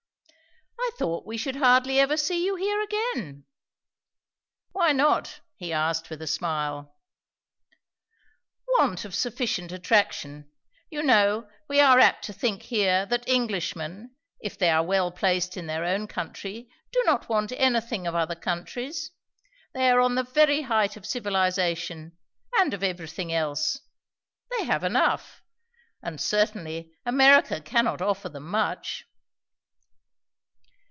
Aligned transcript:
"I 0.83 0.93
thought 1.03 1.25
we 1.27 1.37
should 1.37 1.55
hardly 1.55 1.99
ever 1.99 2.17
see 2.17 2.43
you 2.43 2.55
here 2.55 2.81
again." 2.81 3.45
"Why 4.71 4.91
not?" 4.91 5.39
he 5.55 5.71
asked 5.71 6.09
with 6.09 6.21
a 6.21 6.27
smile. 6.27 6.95
"Want 8.77 9.05
of 9.05 9.15
sufficient 9.15 9.71
attraction. 9.71 10.51
You 10.89 11.01
know, 11.01 11.47
we 11.67 11.79
are 11.79 11.99
apt 11.99 12.25
to 12.25 12.33
think 12.33 12.63
here 12.63 13.05
that 13.07 13.27
Englishmen, 13.27 14.15
if 14.41 14.57
they 14.59 14.69
are 14.69 14.83
well 14.83 15.11
placed 15.11 15.55
in 15.55 15.65
their 15.67 15.85
own 15.85 16.07
country, 16.07 16.67
do 16.91 17.01
not 17.05 17.29
want 17.29 17.51
anything 17.53 18.05
of 18.05 18.13
other 18.15 18.35
countries. 18.35 19.11
They 19.73 19.89
are 19.89 20.01
on 20.01 20.15
the 20.15 20.23
very 20.25 20.63
height 20.63 20.97
of 20.97 21.05
civilization, 21.05 22.17
and 22.57 22.73
of 22.73 22.83
everything 22.83 23.31
else. 23.33 23.79
They 24.51 24.65
have 24.65 24.83
enough. 24.83 25.41
And 26.03 26.19
certainly, 26.19 26.91
America 27.05 27.61
cannot 27.61 28.01
offer 28.01 28.29
them 28.29 28.47
much." 28.49 29.05